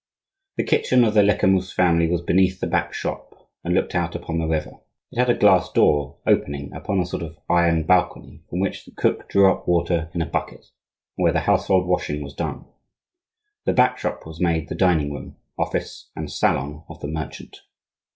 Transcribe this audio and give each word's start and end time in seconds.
The 0.57 0.63
kitchen 0.63 1.03
of 1.03 1.13
the 1.13 1.21
Lecamus 1.21 1.71
family 1.71 2.07
was 2.09 2.23
beneath 2.23 2.59
the 2.59 2.65
back 2.65 2.91
shop 2.91 3.51
and 3.63 3.75
looked 3.75 3.93
out 3.93 4.15
upon 4.15 4.39
the 4.39 4.47
river. 4.47 4.71
It 5.11 5.19
had 5.19 5.29
a 5.29 5.37
glass 5.37 5.71
door 5.71 6.17
opening 6.25 6.73
upon 6.73 6.99
a 6.99 7.05
sort 7.05 7.21
of 7.21 7.37
iron 7.47 7.83
balcony, 7.83 8.41
from 8.49 8.61
which 8.61 8.83
the 8.83 8.93
cook 8.93 9.29
drew 9.29 9.51
up 9.51 9.67
water 9.67 10.09
in 10.15 10.23
a 10.23 10.27
bucket, 10.27 10.65
and 11.19 11.23
where 11.23 11.31
the 11.33 11.41
household 11.41 11.85
washing 11.87 12.23
was 12.23 12.33
done. 12.33 12.65
The 13.65 13.73
back 13.73 13.99
shop 13.99 14.25
was 14.25 14.41
made 14.41 14.69
the 14.69 14.75
dining 14.75 15.13
room, 15.13 15.35
office, 15.55 16.09
and 16.15 16.31
salon 16.31 16.83
of 16.89 16.99
the 17.01 17.07
merchant. 17.07 17.57